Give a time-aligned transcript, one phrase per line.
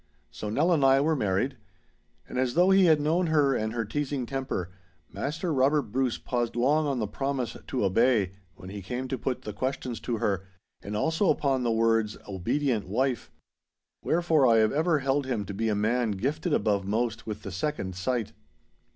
[0.31, 1.57] So Nell and I were married.
[2.27, 4.71] And as though he had known her and her teasing temper,
[5.13, 9.43] Maister Robert Bruce paused long on the promise to 'obey' when he came to put
[9.43, 10.43] the questions to her,
[10.81, 13.29] and also upon the words 'obedient wife.'
[14.01, 17.51] Wherefore I have ever held him to be a man gifted above most with the
[17.51, 18.33] second sight.